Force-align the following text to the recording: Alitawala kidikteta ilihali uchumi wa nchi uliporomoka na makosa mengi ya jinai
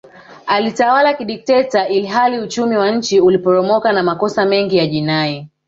Alitawala 0.47 1.13
kidikteta 1.13 1.87
ilihali 1.87 2.39
uchumi 2.39 2.77
wa 2.77 2.91
nchi 2.91 3.19
uliporomoka 3.19 3.91
na 3.91 4.03
makosa 4.03 4.45
mengi 4.45 4.77
ya 4.77 4.87
jinai 4.87 5.47